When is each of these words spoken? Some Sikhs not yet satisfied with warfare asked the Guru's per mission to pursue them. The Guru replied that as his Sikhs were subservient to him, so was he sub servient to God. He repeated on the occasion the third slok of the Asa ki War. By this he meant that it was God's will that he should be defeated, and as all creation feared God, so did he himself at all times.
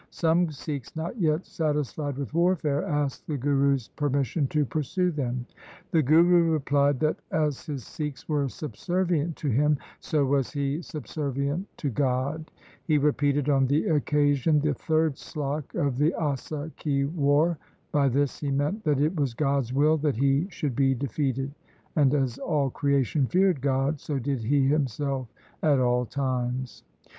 Some 0.09 0.49
Sikhs 0.49 0.95
not 0.95 1.19
yet 1.21 1.45
satisfied 1.45 2.17
with 2.17 2.33
warfare 2.33 2.83
asked 2.83 3.27
the 3.27 3.37
Guru's 3.37 3.89
per 3.89 4.09
mission 4.09 4.47
to 4.47 4.65
pursue 4.65 5.11
them. 5.11 5.45
The 5.91 6.01
Guru 6.01 6.49
replied 6.49 6.99
that 7.01 7.17
as 7.29 7.67
his 7.67 7.85
Sikhs 7.85 8.27
were 8.27 8.49
subservient 8.49 9.35
to 9.35 9.47
him, 9.49 9.77
so 9.99 10.25
was 10.25 10.51
he 10.53 10.81
sub 10.81 11.03
servient 11.03 11.65
to 11.77 11.91
God. 11.91 12.49
He 12.83 12.97
repeated 12.97 13.47
on 13.47 13.67
the 13.67 13.85
occasion 13.89 14.59
the 14.59 14.73
third 14.73 15.17
slok 15.17 15.75
of 15.75 15.99
the 15.99 16.15
Asa 16.15 16.71
ki 16.77 17.05
War. 17.05 17.59
By 17.91 18.09
this 18.09 18.39
he 18.39 18.49
meant 18.49 18.83
that 18.85 18.99
it 18.99 19.15
was 19.15 19.35
God's 19.35 19.71
will 19.71 19.97
that 19.97 20.15
he 20.17 20.47
should 20.49 20.75
be 20.75 20.95
defeated, 20.95 21.53
and 21.95 22.15
as 22.15 22.39
all 22.39 22.71
creation 22.71 23.27
feared 23.27 23.61
God, 23.61 23.99
so 23.99 24.17
did 24.17 24.45
he 24.45 24.65
himself 24.65 25.27
at 25.61 25.77
all 25.79 26.07
times. 26.07 26.81